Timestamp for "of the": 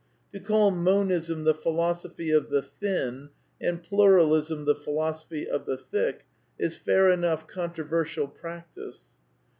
2.31-2.63, 5.47-5.77